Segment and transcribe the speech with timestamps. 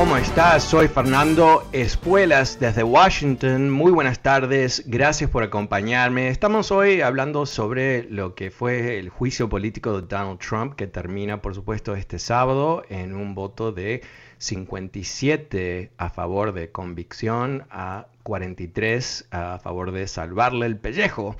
[0.00, 0.64] ¿Cómo estás?
[0.64, 3.68] Soy Fernando Espuelas desde Washington.
[3.68, 6.28] Muy buenas tardes, gracias por acompañarme.
[6.28, 11.42] Estamos hoy hablando sobre lo que fue el juicio político de Donald Trump, que termina,
[11.42, 14.00] por supuesto, este sábado en un voto de
[14.38, 21.36] 57 a favor de convicción a 43 a favor de salvarle el pellejo.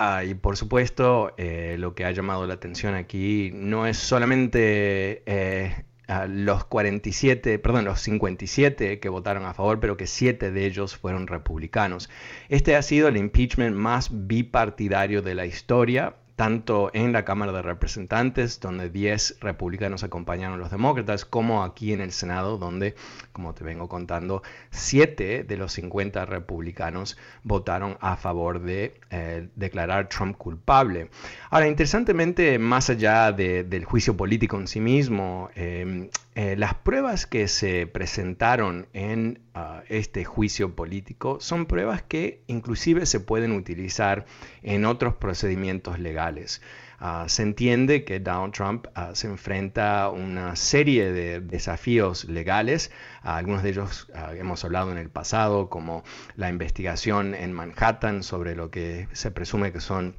[0.00, 5.22] Ah, y por supuesto, eh, lo que ha llamado la atención aquí no es solamente
[5.26, 5.84] eh,
[6.28, 11.26] los 47, perdón, los 57 que votaron a favor, pero que 7 de ellos fueron
[11.26, 12.10] republicanos.
[12.48, 17.60] Este ha sido el impeachment más bipartidario de la historia tanto en la Cámara de
[17.60, 22.94] Representantes, donde 10 republicanos acompañaron a los demócratas, como aquí en el Senado, donde,
[23.34, 30.08] como te vengo contando, 7 de los 50 republicanos votaron a favor de eh, declarar
[30.08, 31.10] Trump culpable.
[31.50, 37.48] Ahora, interesantemente, más allá del juicio político en sí mismo, eh, eh, las pruebas que
[37.48, 44.26] se presentaron en ah, este juicio político son pruebas que inclusive se pueden utilizar
[44.62, 46.62] en otros procedimientos legales.
[47.00, 52.92] Ah, se entiende que Donald Trump ah, se enfrenta a una serie de desafíos legales,
[53.22, 56.04] algunos de ellos hemos hablado en el pasado, como
[56.36, 60.14] la investigación en Manhattan sobre lo que se presume que son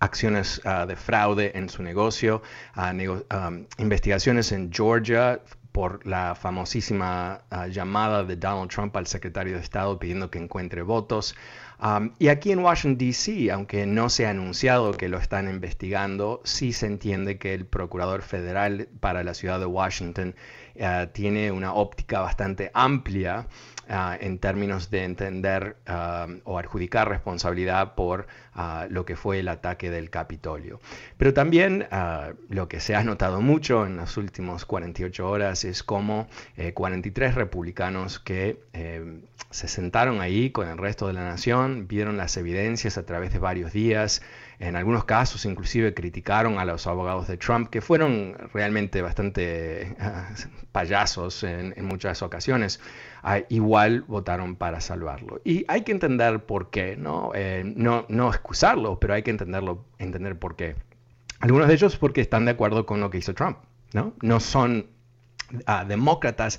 [0.00, 2.42] acciones ah, de fraude en su negocio,
[2.74, 2.92] ah,
[3.78, 5.40] investigaciones en Georgia
[5.72, 10.82] por la famosísima ah, llamada de Donald Trump al secretario de Estado pidiendo que encuentre
[10.82, 11.34] votos.
[12.18, 16.72] y aquí en Washington, D.C., aunque no se ha anunciado que lo están investigando, sí
[16.72, 20.34] se entiende que el procurador federal para la ciudad de Washington
[21.12, 23.46] tiene una óptica bastante amplia
[24.20, 25.76] en términos de entender
[26.44, 28.26] o adjudicar responsabilidad por
[28.58, 30.80] ah, lo que fue el ataque del Capitolio.
[31.16, 31.86] Pero también
[32.48, 36.28] lo que se ha notado mucho en las últimas 48 horas es cómo
[36.74, 42.16] 43 eh, republicanos que eh, se sentaron ahí con el resto de la nación, vieron
[42.16, 44.22] las evidencias a través de varios días,
[44.58, 49.96] en algunos casos inclusive criticaron a los abogados de Trump, que fueron realmente bastante
[50.72, 52.80] payasos en, muchas ocasiones.
[53.22, 55.40] Ah, igual votaron para salvarlo.
[55.44, 57.32] Y hay que entender por qué, ¿no?
[57.34, 60.74] Eh, no, no excusarlo, pero hay que entenderlo, entender por qué.
[61.40, 63.58] Algunos de ellos porque están de acuerdo con lo que hizo Trump,
[63.92, 64.14] ¿no?
[64.22, 64.86] No son
[65.66, 66.58] ah, demócratas,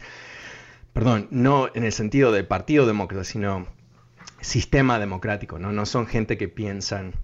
[0.93, 3.65] perdón, no en el sentido de partido demócrata, sino
[4.39, 5.71] sistema democrático, ¿no?
[5.71, 7.15] No son gente que piensan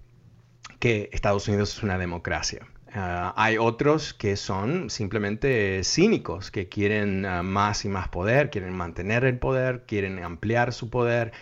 [0.80, 2.66] que Estados Unidos es una democracia.
[2.92, 8.74] Ah, hay otros que son simplemente cínicos, que quieren ah, más y más poder, quieren
[8.74, 11.32] mantener el poder, quieren ampliar su poder.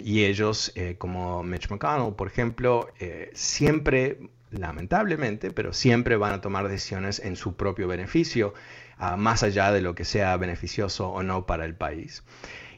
[0.00, 4.18] Y ellos, eh, como Mitch McConnell, por ejemplo, eh, siempre,
[4.50, 8.52] lamentablemente, pero siempre van a tomar decisiones en su propio beneficio,
[8.98, 12.22] ah, más allá de lo que sea beneficioso o no para el país.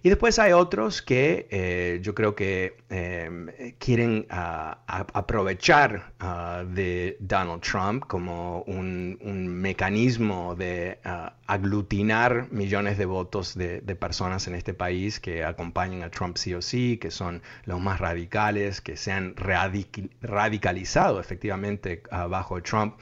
[0.03, 7.16] Y después hay otros que eh, yo creo que eh, quieren ah, aprovechar ah, de
[7.21, 9.18] Donald Trump como un,
[9.48, 16.10] mecanismo de ah, aglutinar millones de votos de, personas en este país que acompañan a
[16.10, 22.62] Trump sí o sí, que son los más radicales, que se han radicalizado efectivamente bajo
[22.62, 22.94] Trump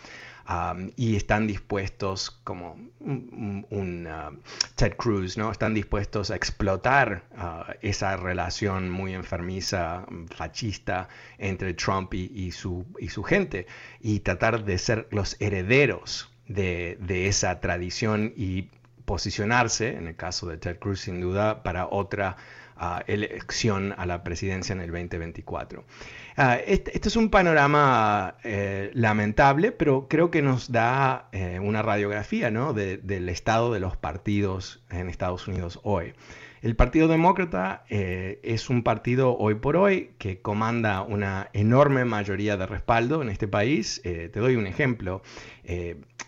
[0.96, 4.36] y están dispuestos, como un, uh,
[4.76, 5.50] Ted Cruz, ¿no?
[5.50, 11.08] Están dispuestos a explotar uh, esa relación muy enfermiza, fascista
[11.38, 13.66] entre Trump y, su, y su gente
[14.00, 18.68] y tratar de ser los herederos de, de esa tradición y
[19.04, 22.36] posicionarse, en el caso de Ted Cruz sin duda, para otra
[22.76, 25.84] ah, elección a la presidencia en el 2024.
[26.36, 31.82] Ah, este, este, es un panorama eh, lamentable, pero creo que nos da eh, una
[31.82, 36.14] radiografía del estado de los partidos en Estados Unidos hoy.
[36.66, 42.56] El Partido Demócrata eh, es un partido hoy por hoy que comanda una enorme mayoría
[42.56, 44.00] de respaldo en este país.
[44.02, 45.22] te doy un ejemplo.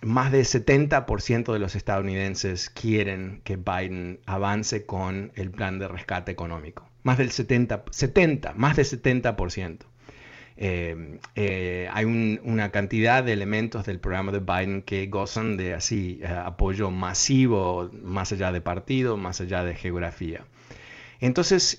[0.00, 6.30] más del 70% de los estadounidenses quieren que Biden avance con el plan de rescate
[6.30, 6.88] económico.
[7.02, 9.78] Más del 70, 70 más del 70%.
[10.60, 16.18] Eh, eh, hay una cantidad de elementos del programa de Biden que gozan de así
[16.20, 20.44] eh, apoyo masivo, más allá de partido, más allá de geografía.
[21.20, 21.78] Entonces,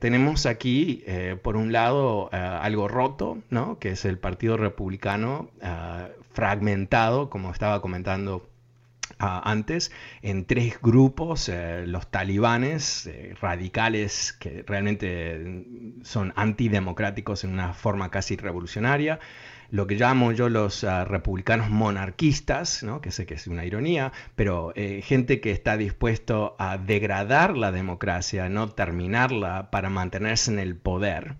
[0.00, 1.02] tenemos aquí,
[1.42, 3.78] por un lado, algo roto, ¿no?
[3.78, 5.48] que es el Partido Republicano
[6.34, 8.46] fragmentado, como estaba comentando
[9.24, 9.92] antes
[10.22, 15.66] en tres grupos, eh, los talibanes eh, radicales que realmente
[16.02, 19.20] son antidemocráticos en una forma casi revolucionaria,
[19.70, 23.00] lo que llamo yo los ah, republicanos monarquistas, ¿no?
[23.00, 27.72] que sé que es una ironía, pero eh, gente que está dispuesto a degradar la
[27.72, 31.36] democracia, no terminarla para mantenerse en el poder.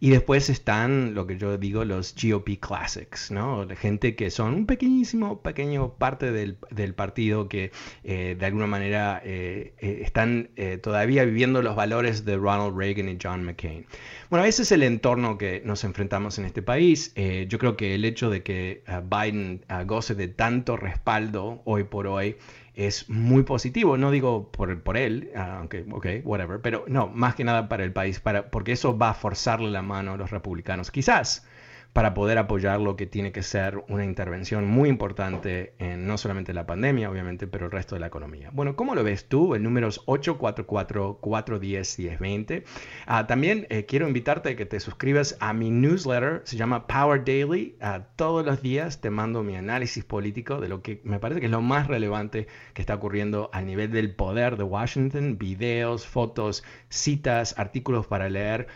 [0.00, 3.66] Y después están lo que yo digo los GOP Classics, ¿no?
[3.76, 7.72] Gente que son un pequeñísimo, pequeño parte del, partido que
[8.04, 10.50] eh, de alguna manera eh, eh, están
[10.82, 13.86] todavía viviendo los valores de Ronald Reagan y John McCain.
[14.30, 17.12] Bueno, ese es el entorno que nos enfrentamos en este país.
[17.48, 22.36] yo creo que el hecho de que Biden goce de tanto respaldo hoy por hoy
[22.78, 23.96] es muy positivo.
[23.98, 27.82] No digo por, por él, ah, aunque, ok, whatever, pero no, más que nada para
[27.84, 30.92] el país, para, porque eso va a forzarle la mano a los republicanos.
[30.92, 31.44] Quizás
[31.92, 36.54] para poder apoyar lo que tiene que ser una intervención muy importante en no solamente
[36.54, 38.48] la pandemia, obviamente, pero el resto de la economía.
[38.52, 39.54] Bueno, ¿cómo lo ves tú?
[39.54, 42.62] El número es 844-410-1020.
[43.06, 47.24] Ah, también eh, quiero invitarte a que te suscribas a mi newsletter, se llama Power
[47.24, 47.76] Daily.
[47.80, 51.46] Ah, todos los días te mando mi análisis político de lo que me parece que
[51.46, 56.62] es lo más relevante que está ocurriendo a nivel del poder de Washington, videos, fotos,
[56.88, 58.68] citas, artículos para leer.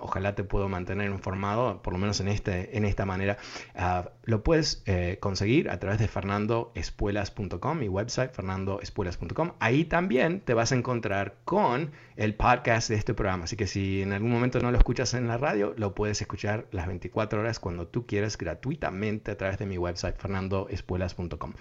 [0.00, 3.38] ojalá te puedo mantener informado, por lo menos en este, en esta manera.
[3.74, 9.52] Ah, lo puedes eh, conseguir a través de fernandoespuelas.com, mi website fernandoespuelas.com.
[9.58, 13.44] Ahí también te vas a encontrar con el podcast de este programa.
[13.44, 16.66] Así que si en algún momento no lo escuchas en la radio, lo puedes escuchar
[16.72, 21.52] las 24 horas cuando tú quieras gratuitamente a través de mi website fernandoespuelas.com.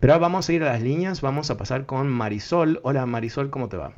[0.00, 2.80] Pero ahora vamos a ir a las líneas, vamos a pasar con Marisol.
[2.82, 3.94] Hola Marisol, ¿cómo te va?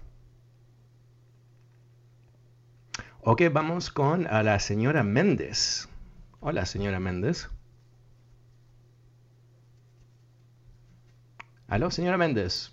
[3.26, 5.88] Ok, vamos con a la señora Méndez.
[6.46, 7.48] Hola, señora Méndez.
[11.68, 12.70] Aló, señora Méndez.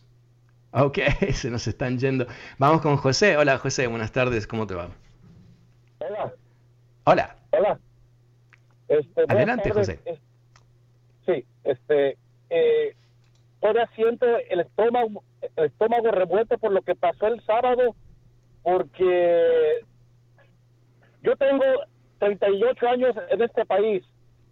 [0.73, 0.97] Ok,
[1.31, 2.27] se nos están yendo.
[2.57, 3.37] Vamos con José.
[3.37, 3.87] Hola, José.
[3.87, 4.45] Buenas tardes.
[4.45, 4.89] ¿Cómo te va?
[5.99, 6.33] Hola.
[7.05, 7.35] Hola.
[7.51, 7.79] Hola.
[8.89, 10.01] Este, Adelante, José.
[11.25, 12.17] Sí, este,
[12.49, 12.93] eh,
[13.61, 15.23] todavía siento el estómago,
[15.55, 17.95] el estómago revuelto por lo que pasó el sábado,
[18.63, 19.85] porque
[21.23, 21.63] yo tengo
[22.21, 24.03] 38 años en este país.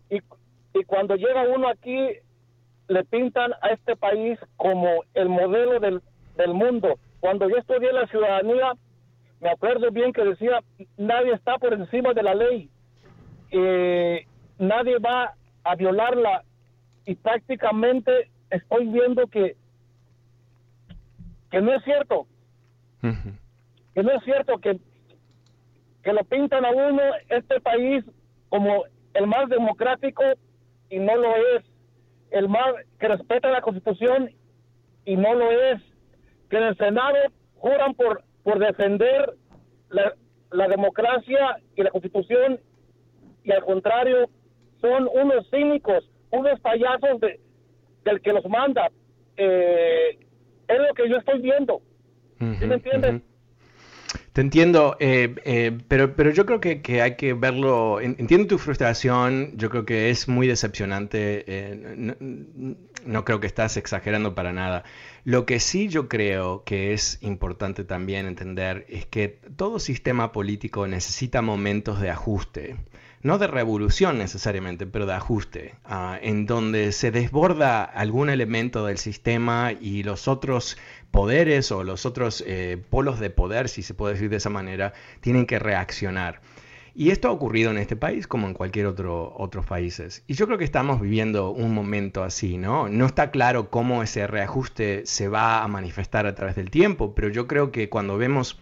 [0.10, 0.18] Y,
[0.74, 2.00] y cuando llega uno aquí
[2.88, 6.02] le pintan a este país como el modelo del,
[6.36, 6.98] del mundo.
[7.20, 8.74] Cuando yo estudié la ciudadanía,
[9.40, 10.64] me acuerdo bien que decía,
[10.98, 12.72] nadie está por encima de la ley,
[13.52, 14.26] eh,
[14.58, 16.44] nadie va a violarla
[17.06, 19.56] y prácticamente estoy viendo que,
[21.52, 22.26] que no es cierto,
[23.94, 24.80] que no es cierto que
[26.04, 28.04] que lo pintan a uno este país
[28.50, 30.24] como el más democrático
[30.90, 31.64] y no lo es,
[32.32, 34.32] el más que respeta la constitución
[35.06, 35.82] y no lo es,
[36.50, 37.18] que en el Senado
[37.56, 39.34] juran por, por defender
[39.90, 40.14] la,
[40.52, 42.60] la democracia y la constitución
[43.44, 44.30] y al contrario
[44.82, 47.40] son unos cínicos, unos payasos de,
[48.06, 48.90] del que los manda.
[49.38, 50.20] Eh,
[50.68, 51.82] es lo que yo estoy viendo.
[52.40, 53.22] ¿Sí me entiendes?
[54.40, 59.70] Entiendo, eh, eh, pero, pero yo creo que, hay que verlo, entiendo tu frustración, yo
[59.70, 62.16] creo que es muy decepcionante, eh,
[63.06, 64.86] no, creo que estás exagerando para nada.
[65.26, 69.28] Lo que sí yo creo que es importante también entender es que
[69.58, 72.78] todo sistema político necesita momentos de ajuste
[73.22, 78.98] no de revolución necesariamente, pero de ajuste, ah, en donde se desborda algún elemento del
[78.98, 80.78] sistema y los otros
[81.12, 84.94] poderes o los otros eh, polos de poder, si se puede decir de esa manera,
[85.22, 86.42] tienen que reaccionar.
[86.96, 90.24] Y esto ha ocurrido en este país como en cualquier otro otros países.
[90.28, 92.90] Y yo creo que estamos viviendo un momento así, ¿no?
[92.90, 97.30] No está claro cómo ese reajuste se va a manifestar a través del tiempo, pero
[97.30, 98.60] yo creo que cuando vemos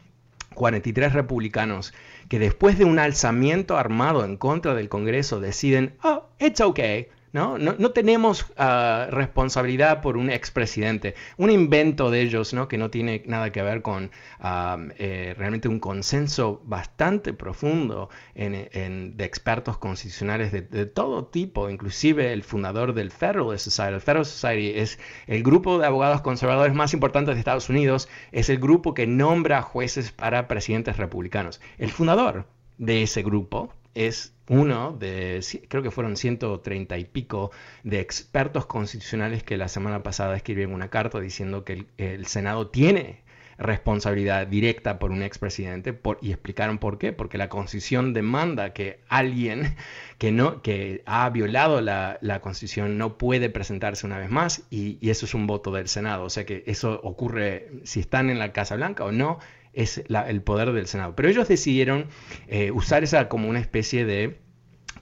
[0.54, 1.94] 43 republicanos
[2.30, 7.58] que después de un alzamiento armado en contra del Congreso deciden, oh, it's okay, ¿no?
[7.58, 12.68] No, tenemos ah, responsabilidad por un expresidente, un invento de ellos ¿no?
[12.68, 14.12] que no tiene nada que ver con
[14.44, 22.94] eh, realmente un consenso bastante profundo de expertos constitucionales de, todo tipo, inclusive el fundador
[22.94, 23.94] del Federalist Society.
[23.96, 28.50] El Federalist Society es el grupo de abogados conservadores más importantes de Estados Unidos, es
[28.50, 31.62] el grupo que nombra jueces para presidentes republicanos.
[31.78, 32.46] El fundador
[32.78, 37.52] de ese grupo es uno de, creo que fueron 130 y pico
[37.84, 43.24] de expertos constitucionales que la semana pasada escribieron una carta diciendo que el, Senado tiene
[43.58, 49.76] responsabilidad directa por un expresidente y explicaron por qué, porque la constitución demanda que alguien
[50.20, 55.26] que, no, que ha violado la, constitución no puede presentarse una vez más y, eso
[55.26, 58.76] es un voto del Senado, o sea que eso ocurre si están en la Casa
[58.76, 59.40] Blanca o no,
[59.78, 61.16] es el poder del Senado.
[61.16, 62.08] Pero ellos decidieron
[62.48, 64.40] eh, usar esa como una especie de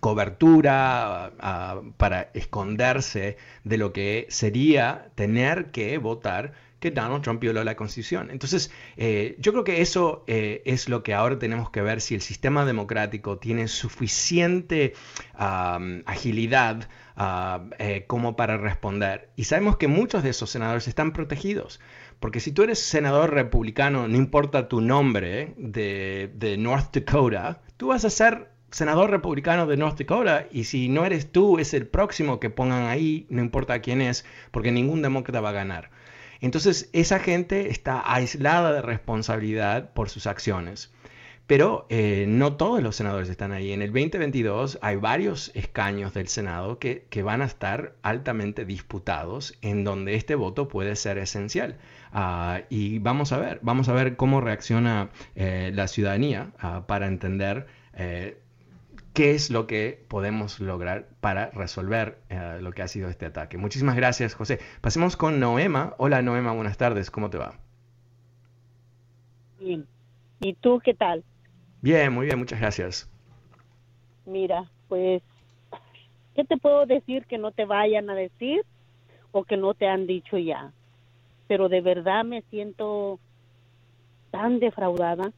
[0.01, 1.31] cobertura
[1.97, 8.29] para esconderse de lo que sería tener que votar que Donald Trump violó la Constitución.
[8.29, 12.13] Entonces, eh, yo creo que eso eh, es lo que ahora tenemos que ver si
[12.13, 14.93] el sistema democrático tiene suficiente
[15.33, 16.87] agilidad
[18.07, 19.29] como para responder.
[19.35, 21.79] Y sabemos que muchos de esos senadores están protegidos.
[22.19, 28.05] Porque si tú eres senador republicano, no importa tu nombre, de, North Dakota, tú vas
[28.05, 32.39] a ser senador republicano de North Dakota y si no eres tú, es el próximo
[32.39, 35.91] que pongan ahí, no importa quién es, porque ningún demócrata va a ganar.
[36.41, 40.91] Entonces, esa gente está aislada de responsabilidad por sus acciones.
[41.47, 43.71] Pero eh, no todos los senadores están ahí.
[43.71, 49.83] En el 2022 hay varios escaños del Senado que, van a estar altamente disputados, en
[49.83, 51.77] donde este voto puede ser esencial.
[52.11, 57.05] Ah, y vamos a ver, vamos a ver cómo reacciona eh, la ciudadanía ah, para
[57.07, 58.39] entender eh,
[59.13, 62.19] qué es lo que podemos lograr para resolver
[62.59, 63.57] lo que ha sido este ataque.
[63.57, 64.59] Muchísimas gracias, José.
[64.81, 65.93] Pasemos con Noema.
[65.97, 67.11] Hola, Noema, buenas tardes.
[67.11, 67.53] ¿Cómo te va?
[69.59, 69.87] Bien.
[70.41, 71.23] ¿Y tú qué tal?
[71.85, 73.07] Bien, muy bien, muchas gracias.
[74.25, 75.21] Mira, pues,
[76.33, 78.65] ¿qué te puedo decir que no te vayan a decir
[79.31, 80.71] o que no te han dicho ya?
[81.47, 83.19] Pero de verdad me siento
[84.31, 85.31] tan defraudada,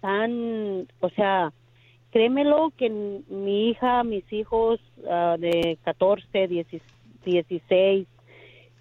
[0.00, 1.52] tan, o sea,
[2.10, 6.48] créemelo que mi hija, mis hijos ah, de 14,
[7.24, 8.08] 16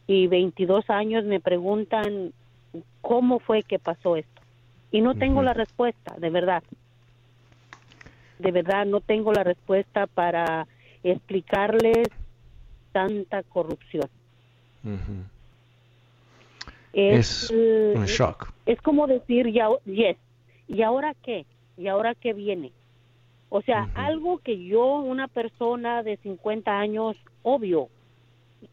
[0.07, 2.33] y 22 años me preguntan
[3.01, 4.38] cómo fue que pasó esto.
[4.91, 6.63] Y no tengo la respuesta, de verdad.
[8.39, 10.67] De verdad, no tengo la respuesta para
[11.03, 12.07] explicarles
[12.91, 14.09] tanta corrupción.
[16.93, 18.51] es, un shock.
[18.65, 20.17] Es, como decir, ya, yes,
[20.67, 21.45] ¿y ahora qué?
[21.77, 22.71] ¿Y ahora qué viene?
[23.49, 27.89] O sea, algo que yo, una persona de 50 años, obvio,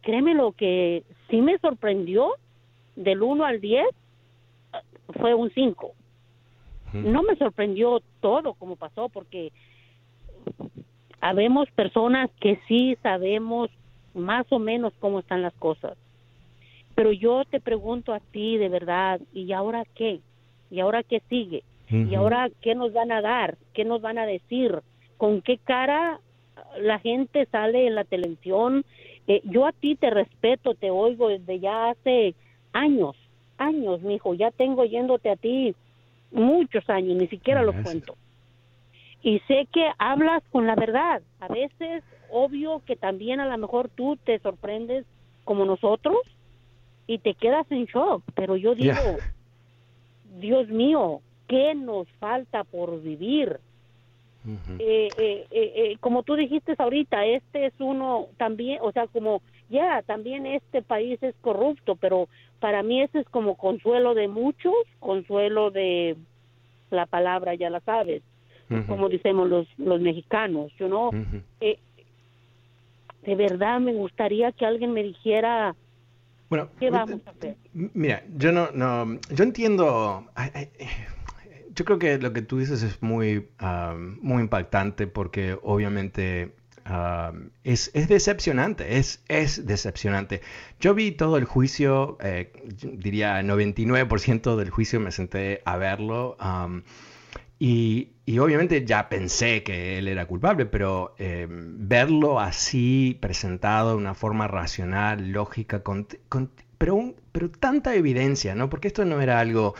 [0.03, 2.33] créeme lo que sí me sorprendió,
[2.95, 3.87] del 1 al 10,
[5.19, 5.93] fue un 5
[6.93, 9.53] no me sorprendió todo como pasó porque
[11.21, 13.71] habemos personas que sí sabemos
[14.15, 15.97] más o menos cómo están las cosas.
[16.95, 20.21] Pero yo te pregunto a ti de verdad, ¿y ahora qué?
[20.71, 21.63] ¿Y ahora qué sigue?
[21.89, 23.57] ¿Y ahora qué nos van a dar?
[23.73, 24.81] ¿Qué nos van a decir?
[25.19, 26.19] ¿Con qué cara
[26.81, 28.85] la gente sale en la televisión?
[29.29, 32.35] Eh, yo a ti te respeto, te oigo desde ya hace
[32.73, 33.15] años,
[33.59, 35.75] años, mijo, ya tengo yéndote a ti
[36.31, 38.17] muchos años, ni siquiera lo cuento.
[39.23, 41.23] Y sé que hablas con la verdad.
[41.41, 45.05] A veces, obvio que también a lo mejor tú te sorprendes
[45.45, 46.19] como nosotros
[47.07, 48.95] y te quedas en shock, pero yo digo,
[50.39, 53.61] Dios mío, ¿qué nos falta por vivir?
[54.79, 60.03] Eh, eh, eh, como tú dijiste ahorita, este es uno también, o sea, como ya,
[60.03, 62.29] también este país es corrupto, pero
[62.61, 66.17] para mí ese es como consuelo de muchos, consuelo de
[66.91, 68.23] la palabra, ya la sabes,
[68.87, 71.11] como decimos los, los mexicanos, yo no.
[71.61, 71.79] Eh,
[73.23, 75.75] de verdad me gustaría que alguien me dijera
[76.49, 77.57] bueno, qué vamos a hacer.
[77.73, 80.27] Mira, yo no, no, yo entiendo.
[81.75, 83.49] Yo creo que lo que tú dices es muy,
[84.23, 86.55] muy impactante porque obviamente
[87.65, 90.41] es, decepcionante, es, es decepcionante.
[90.81, 92.53] Yo vi todo el juicio, eh,
[92.83, 96.37] diría 99% del juicio me senté a verlo
[97.59, 104.15] y, obviamente ya pensé que él era culpable, pero em, verlo así presentado de una
[104.15, 106.07] forma racional, lógica, con,
[106.79, 108.69] pero, pero tanta evidencia, ¿no?
[108.69, 109.75] Porque esto no era algo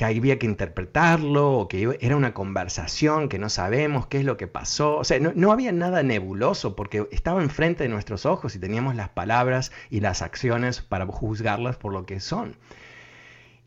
[0.00, 4.38] que había que interpretarlo o que era una conversación que no sabemos qué es lo
[4.38, 4.96] que pasó.
[4.96, 8.94] O sea, no, no había nada nebuloso porque estaba enfrente de nuestros ojos y teníamos
[8.94, 12.56] las palabras y las acciones para juzgarlas por lo que son.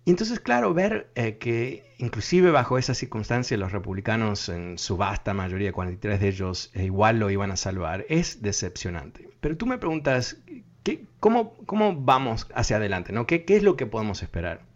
[0.05, 5.35] Y entonces, claro, ver eh, que inclusive bajo esa circunstancia los republicanos en su vasta
[5.35, 9.29] mayoría, 43 de ellos, eh, igual lo iban a salvar, es decepcionante.
[9.39, 10.37] Pero tú me preguntas,
[10.81, 13.13] ¿qué, cómo, cómo, vamos hacia adelante?
[13.13, 13.27] ¿no?
[13.27, 14.72] ¿Qué, ¿Qué, es lo que podemos esperar?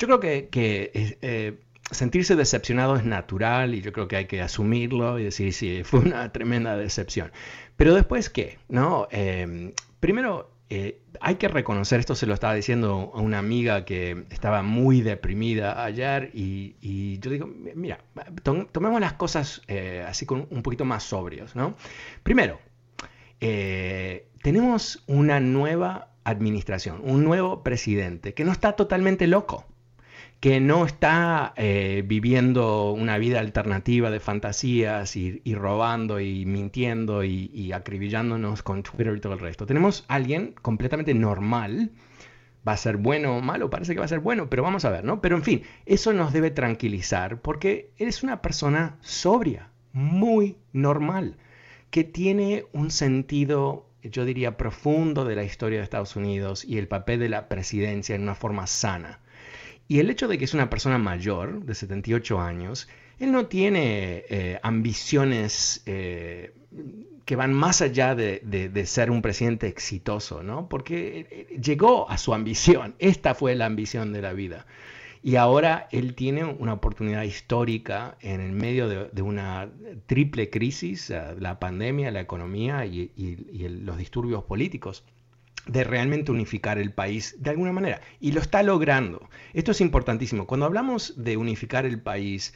[0.00, 0.90] Yo creo que, que
[1.22, 1.60] eh,
[1.92, 6.00] sentirse decepcionado es natural y yo creo que hay que asumirlo y decir, sí, fue
[6.00, 7.30] una tremenda decepción.
[7.76, 8.58] Pero después, ¿qué?
[8.68, 9.06] ¿No?
[10.00, 14.62] primero, eh, hay que reconocer, esto se lo estaba diciendo a una amiga que estaba
[14.62, 17.98] muy deprimida ayer y, yo digo, mira,
[18.72, 21.74] tomemos las cosas eh, así con un poquito más sobrios, ¿no?
[22.22, 22.60] Primero,
[23.40, 29.66] eh, tenemos una nueva administración, un nuevo presidente que no está totalmente loco
[30.40, 37.72] que no está eh, viviendo una vida alternativa de fantasías y, robando y mintiendo y,
[37.72, 39.66] acribillándonos con Twitter y todo el resto.
[39.66, 41.90] Tenemos a alguien completamente normal.
[42.66, 44.90] Va a ser bueno o malo, parece que va a ser bueno, pero vamos a
[44.90, 45.22] ver, ¿no?
[45.22, 51.36] Pero en fin, eso nos debe tranquilizar porque eres una persona sobria, muy normal,
[51.90, 56.88] que tiene un sentido yo diría, profundo de la historia de Estados Unidos y el
[56.88, 59.20] papel de la presidencia en una forma sana.
[59.90, 62.86] Y el hecho de que es una persona mayor, de 78 años,
[63.18, 66.54] él no tiene eh, ambiciones eh,
[67.24, 70.68] que van más allá de, ser un presidente exitoso, ¿no?
[70.68, 74.64] Porque eh, llegó a su ambición, esta fue la ambición de la vida.
[75.24, 79.70] Y ahora él tiene una oportunidad histórica en el medio de, una
[80.06, 83.10] triple crisis, la pandemia, la economía y
[83.82, 85.02] los disturbios políticos
[85.66, 88.00] de realmente unificar el país de alguna manera.
[88.20, 89.28] Y lo está logrando.
[89.52, 90.46] Esto es importantísimo.
[90.46, 92.54] Cuando hablamos de unificar el país,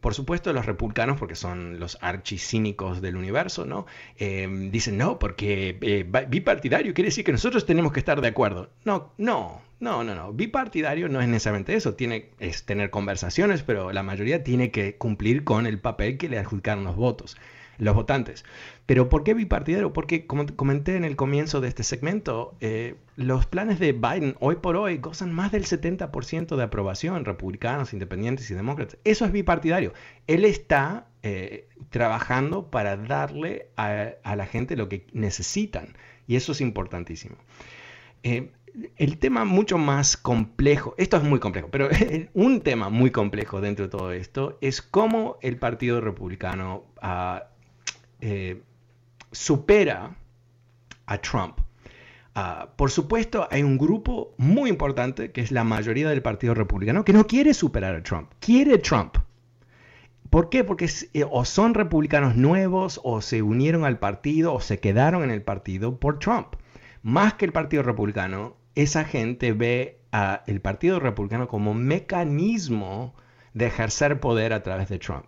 [0.00, 3.86] por supuesto los republicanos, porque son los archicínicos del universo, ¿no?
[4.16, 8.70] Em, dicen, no, porque eh, bipartidario quiere decir que nosotros tenemos que estar de acuerdo.
[8.84, 10.32] No, no, no, no, no.
[10.32, 11.94] Bipartidario no es necesariamente eso.
[11.94, 16.38] Tiene, es tener conversaciones, pero la mayoría tiene que cumplir con el papel que le
[16.38, 17.36] adjudicaron los votos
[17.80, 18.44] los votantes.
[18.86, 19.92] Pero ¿por qué bipartidario?
[19.92, 24.56] Porque, como comenté en el comienzo de este segmento, eh, los planes de Biden hoy
[24.56, 28.98] por hoy gozan más del 70% de aprobación, republicanos, independientes y demócratas.
[29.04, 29.92] Eso es bipartidario.
[30.26, 35.96] Él está eh, trabajando para darle a, la gente lo que necesitan.
[36.26, 37.36] Y eso es importantísimo.
[38.22, 38.52] Eh,
[38.96, 41.88] el tema mucho más complejo, esto es muy complejo, pero
[42.34, 47.50] un tema muy complejo dentro de todo esto es cómo el Partido Republicano ha
[48.20, 48.62] eh,
[49.32, 50.16] supera
[51.06, 51.60] a Trump.
[52.34, 57.04] Ah, por supuesto, hay un grupo muy importante, que es la mayoría del Partido Republicano,
[57.04, 59.16] que no quiere superar a Trump, quiere Trump.
[60.30, 60.62] ¿Por qué?
[60.62, 65.30] Porque eh, o son republicanos nuevos, o se unieron al partido, o se quedaron en
[65.30, 66.54] el partido por Trump.
[67.02, 73.14] Más que el Partido Republicano, esa gente ve al Partido Republicano como mecanismo
[73.54, 75.24] de ejercer poder a través de Trump.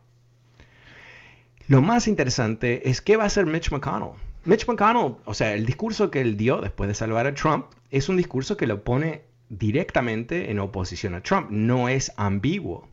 [1.69, 4.13] Lo más interesante es qué va a hacer Mitch McConnell.
[4.45, 8.09] Mitch McConnell, o sea, el discurso que él dio después de salvar a Trump es
[8.09, 11.51] un discurso que lo pone directamente en oposición a Trump.
[11.51, 12.89] No es ambiguo.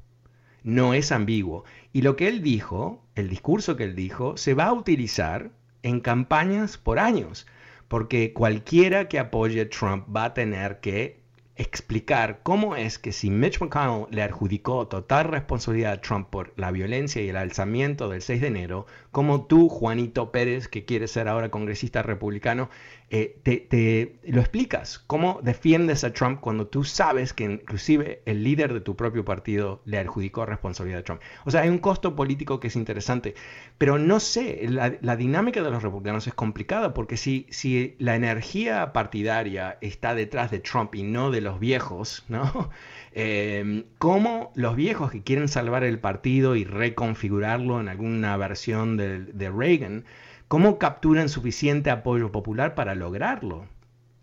[0.62, 1.64] No es ambiguo.
[1.94, 5.52] Y lo que él dijo, el discurso que él dijo, se va a utilizar
[5.82, 7.48] en campañas por años.
[7.88, 11.19] Porque cualquiera que apoye a Trump va a tener que
[11.60, 16.72] explicar cómo es que si Mitch McConnell le adjudicó total responsabilidad a Trump por la
[16.72, 21.28] violencia y el alzamiento del 6 de enero, como tú, Juanito Pérez, que quieres ser
[21.28, 22.70] ahora congresista republicano,
[23.12, 25.00] eh, te, lo explicas.
[25.00, 29.82] ¿Cómo defiendes a Trump cuando tú sabes que inclusive el líder de tu propio partido
[29.86, 31.22] le adjudicó responsabilidad a Trump?
[31.46, 33.34] O sea, hay un costo político que es interesante,
[33.80, 38.94] pero no sé, la, dinámica de los republicanos es complicada porque si, si la energía
[38.94, 42.70] partidaria está detrás de Trump y no de los viejos, ¿no?
[43.12, 49.22] Eh, ¿Cómo los viejos que quieren salvar el partido y reconfigurarlo en alguna versión de,
[49.22, 50.06] de Reagan,
[50.50, 53.68] ¿Cómo capturan suficiente apoyo popular para lograrlo?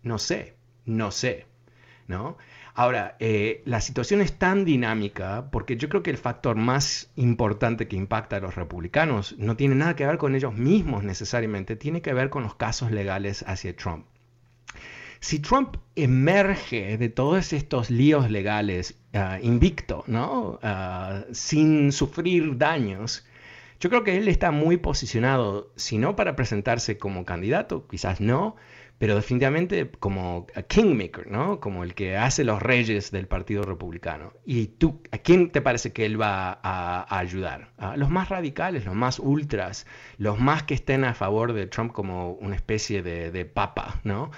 [0.03, 1.45] No sé, no sé,
[2.07, 2.37] ¿no?
[2.73, 7.87] Ahora, eh, la situación es tan dinámica porque yo creo que el factor más importante
[7.87, 12.01] que impacta a los republicanos no tiene nada que ver con ellos mismos necesariamente, tiene
[12.01, 14.05] que ver con los casos legales hacia Trump.
[15.19, 20.59] Si Trump emerge de todos estos líos legales ah, invicto, ¿no?
[20.61, 23.25] Ah, sin sufrir daños,
[23.79, 28.55] yo creo que él está muy posicionado, si no para presentarse como candidato, quizás no,
[28.99, 31.59] pero definitivamente como a kingmaker, ¿no?
[31.59, 34.33] Como el que hace los reyes del Partido Republicano.
[34.45, 37.71] ¿Y tú, a quién te parece que él va a, ayudar?
[37.77, 39.85] ¿A los más radicales, los más ultras,
[40.17, 44.31] los más que estén a favor de Trump como una especie de, papa, ¿no?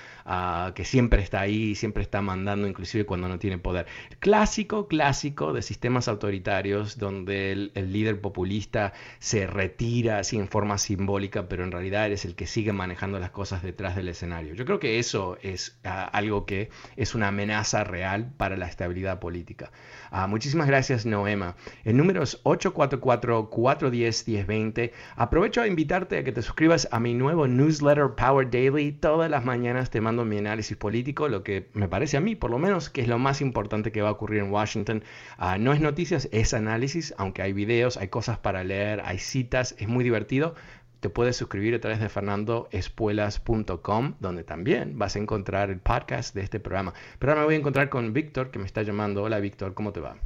[0.76, 3.88] que siempre está ahí, siempre está mandando, inclusive cuando no tiene poder.
[4.20, 10.78] Clásico, clásico de sistemas autoritarios donde el, el líder populista se retira así en forma
[10.78, 14.49] simbólica, pero en realidad es el que sigue manejando las cosas detrás del escenario.
[14.56, 19.20] Yo creo que eso es ah, algo que es una amenaza real para la estabilidad
[19.20, 19.72] política.
[20.12, 21.56] Ah, muchísimas gracias, Noema.
[21.84, 24.92] El número es 844-410-1020.
[25.16, 28.92] Aprovecho a invitarte a que te suscribas a mi nuevo newsletter Power Daily.
[28.92, 32.52] Todas las mañanas te mando mi análisis político, lo que me parece a mí, por
[32.52, 35.04] lo menos, que es lo más importante que va a ocurrir en Washington.
[35.38, 39.76] Ah, no es noticias, es análisis, aunque hay videos, hay cosas para leer, hay citas,
[39.78, 40.56] es muy divertido
[41.00, 46.42] te puedes suscribir a través de fernandoespuelas.com, donde también vas a encontrar el podcast de
[46.42, 46.94] este programa.
[47.20, 49.24] Pero ahora me voy a encontrar con Víctor, que me está llamando.
[49.24, 50.18] Hola, Víctor, ¿cómo te va?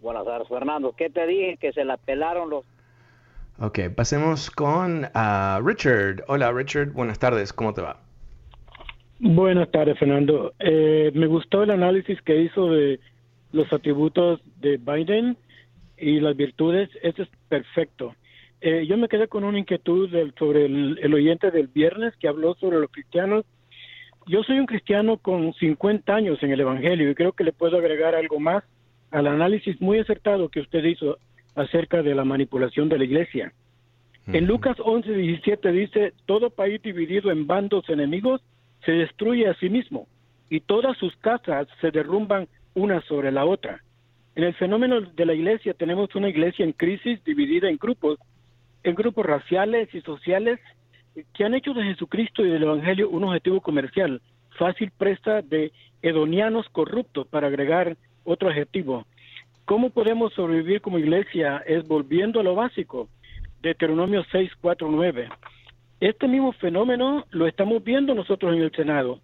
[0.00, 0.92] Buenas tardes, Fernando.
[0.92, 1.56] ¿Qué te dije?
[1.60, 2.64] Que se la pelaron los...
[3.58, 6.24] Ok, pasemos con ah, Richard.
[6.28, 6.92] Hola, Richard.
[6.92, 7.96] Buenas tardes, ¿cómo te va?
[9.18, 10.52] Buenas tardes, Fernando.
[10.58, 13.00] Eh, me gustó el análisis que hizo de
[13.52, 15.38] los atributos de Biden
[15.96, 16.90] y las virtudes.
[17.02, 18.14] Eso es perfecto.
[18.60, 22.78] Eh, yo me quedé con una inquietud sobre el, oyente del viernes que habló sobre
[22.78, 23.44] los cristianos.
[24.26, 27.76] Yo soy un cristiano con 50 años en el Evangelio y creo que le puedo
[27.76, 28.64] agregar algo más
[29.10, 31.18] al análisis muy acertado que usted hizo
[31.54, 33.52] acerca de la manipulación de la iglesia.
[34.26, 38.42] En Lucas 11, 17 dice, todo país dividido en bandos enemigos
[38.84, 40.08] se destruye a sí mismo
[40.50, 43.82] y todas sus casas se derrumban una sobre la otra.
[44.34, 48.18] En el fenómeno de la iglesia tenemos una iglesia en crisis dividida en grupos
[48.82, 50.60] en grupos raciales y sociales
[51.34, 54.20] que han hecho de Jesucristo y del Evangelio un objetivo comercial,
[54.58, 59.06] fácil presta de hedonianos corruptos, para agregar otro adjetivo.
[59.64, 61.62] ¿Cómo podemos sobrevivir como iglesia?
[61.66, 63.08] Es volviendo a lo básico,
[63.62, 65.28] Deuteronomio 6, 4, 9.
[66.00, 69.20] Este mismo fenómeno lo estamos viendo nosotros en el Senado.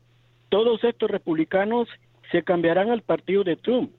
[0.49, 1.89] Todos estos republicanos
[2.31, 3.93] se cambiarán al partido de Trump,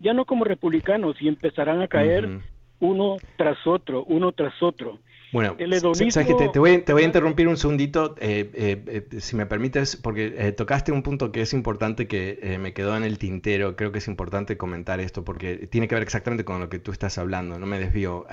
[0.00, 2.40] ya no como republicanos, y empezarán a caer
[2.80, 4.98] uno tras otro, uno tras otro.
[5.32, 10.92] Bueno, te, voy, a interrumpir un segundito, eh, eh, eh, si me permites, porque tocaste
[10.92, 13.76] un punto que es importante que me quedó en el tintero.
[13.76, 16.92] Creo que es importante comentar esto porque tiene que ver exactamente con lo que tú
[16.92, 18.26] estás hablando, no me desvío.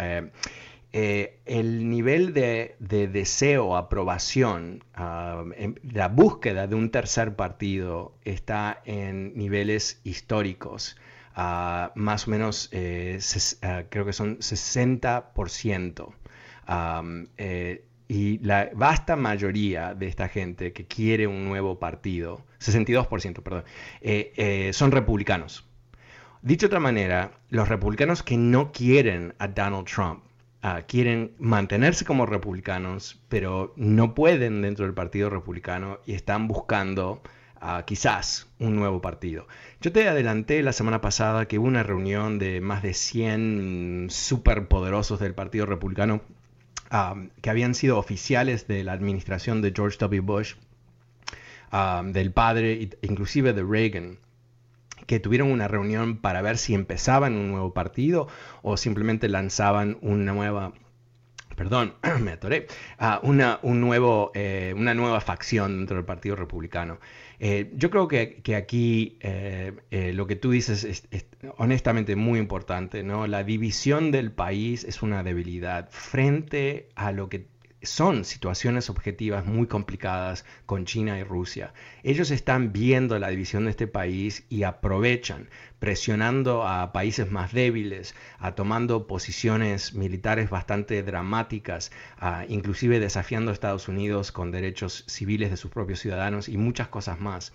[0.94, 5.44] el nivel de, deseo, aprobación, ah,
[5.92, 10.96] la búsqueda de un tercer partido está en niveles históricos
[11.36, 13.20] más o menos, eh,
[13.90, 16.14] creo que son 60%.
[17.38, 23.64] Eh, y la vasta mayoría de esta gente que quiere un nuevo partido, 62%, perdón,
[24.02, 25.66] eh, son republicanos.
[26.44, 30.26] Dicho de otra manera, los republicanos que no quieren a Donald Trump,
[30.62, 37.22] ah, quieren mantenerse como republicanos, pero no pueden dentro del Partido Republicano y están buscando
[37.86, 39.48] quizás un nuevo partido.
[39.82, 45.20] Yo te adelanté la semana pasada que hubo una reunión de más de 100 superpoderosos
[45.20, 46.22] del Partido Republicano
[47.42, 50.22] que habían sido oficiales de la administración de George W.
[50.22, 50.56] Bush,
[52.12, 54.20] del padre, inclusive de Reagan
[55.08, 58.28] que tuvieron una reunión para ver si empezaban un nuevo partido
[58.62, 60.74] o simplemente lanzaban una nueva
[61.56, 62.68] perdón, me atoré,
[63.24, 67.00] una, un nuevo, eh, una nueva facción dentro del Partido Republicano.
[67.46, 71.26] Eh, yo creo que, aquí eh, eh, lo que tú dices es, es,
[71.58, 73.28] honestamente muy importante, ¿no?
[73.28, 77.48] La división del país es una debilidad frente a lo que
[77.84, 81.74] son situaciones objetivas muy complicadas con China y Rusia.
[82.04, 88.16] Ellos están viendo la división de este país y aprovechan, presionando a países más débiles,
[88.40, 95.50] a tomando posiciones militares bastante dramáticas, a, inclusive desafiando a Estados Unidos con derechos civiles
[95.52, 97.54] de sus propios ciudadanos y muchas cosas más.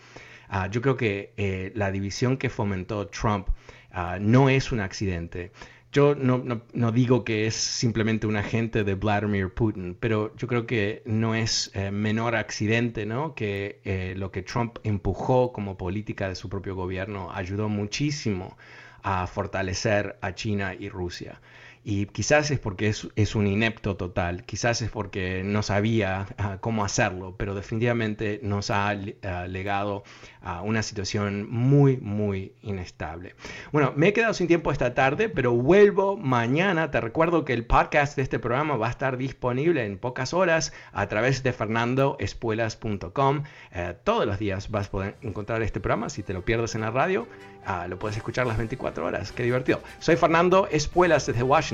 [0.48, 3.48] Ah, yo creo que eh, la división que fomentó Trump
[3.92, 5.52] ah, no es un accidente.
[5.90, 11.02] Yo no, digo que es simplemente un agente de Vladimir Putin, pero yo creo que
[11.06, 13.34] no es eh, menor accidente ¿no?
[13.34, 18.58] que eh, lo que Trump empujó como política de su propio gobierno ayudó muchísimo
[19.02, 21.40] a fortalecer a China y Rusia.
[21.84, 26.84] Y quizás es porque es, un inepto total, quizás es porque no sabía ah, cómo
[26.84, 30.02] hacerlo, pero definitivamente nos ha ah, legado
[30.42, 33.34] a una situación muy, muy inestable.
[33.72, 36.90] Bueno, me he quedado sin tiempo esta tarde, pero vuelvo mañana.
[36.90, 40.72] Te recuerdo que el podcast de este programa va a estar disponible en pocas horas
[40.92, 43.42] a través de fernandoespuelas.com.
[43.72, 46.08] Eh, todos los días vas a poder encontrar este programa.
[46.08, 47.26] Si te lo pierdes en la radio,
[47.64, 49.32] ah, lo puedes escuchar las 24 horas.
[49.32, 49.80] Qué divertido.
[49.98, 51.67] Soy Fernando Espuelas desde Washington.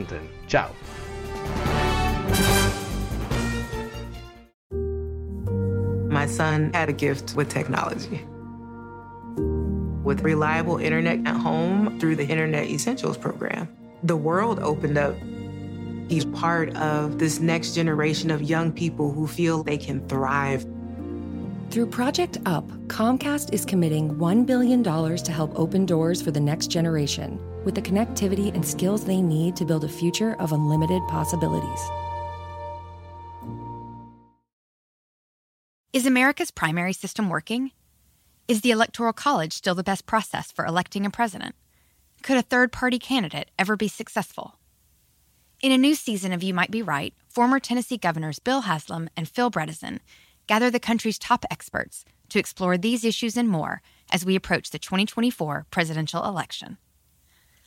[0.48, 0.70] Chao.
[6.08, 8.24] My son had a gift with technology.
[10.02, 13.68] With reliable internet at home through the Internet Essentials program,
[14.02, 15.14] the world opened up.
[16.08, 20.66] He's part of this next generation of young people who feel they can thrive
[21.70, 26.68] through Project UP, Comcast is committing $1 billion to help open doors for the next
[26.68, 31.80] generation with the connectivity and skills they need to build a future of unlimited possibilities.
[35.92, 37.70] Is America's primary system working?
[38.48, 41.54] Is the Electoral College still the best process for electing a president?
[42.22, 44.58] Could a third party candidate ever be successful?
[45.62, 49.28] In a new season of You Might Be Right, former Tennessee governors Bill Haslam and
[49.28, 50.00] Phil Bredesen
[50.46, 54.78] gather the country's top experts to explore these issues and more as we approach the
[54.78, 56.76] 2024 presidential election.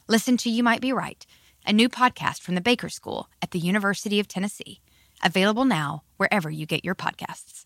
[0.09, 1.25] Listen to You Might Be Right,
[1.65, 4.79] a new podcast from the Baker School at the University of Tennessee,
[5.21, 7.65] available now wherever you get your podcasts.